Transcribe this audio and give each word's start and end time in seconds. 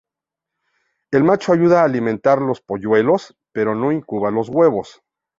El 1.11 1.23
macho 1.23 1.53
ayuda 1.53 1.81
a 1.81 1.85
alimentar 1.85 2.41
los 2.41 2.59
polluelos, 2.59 3.35
pero 3.53 3.75
no 3.75 3.91
incuba 3.91 4.31
los 4.31 4.49
huevos. 4.49 5.03